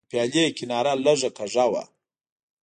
د 0.03 0.03
پیالې 0.11 0.45
کناره 0.57 0.93
لږه 1.05 1.29
کږه 1.37 1.65
وه. 1.71 1.83